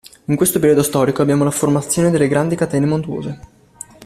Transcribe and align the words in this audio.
In 0.25 0.35
questo 0.35 0.57
periodo 0.57 0.81
storico 0.81 1.21
abbiamo 1.21 1.43
la 1.43 1.51
formazione 1.51 2.09
delle 2.09 2.27
grandi 2.27 2.55
catene 2.55 2.87
montuose. 2.87 3.39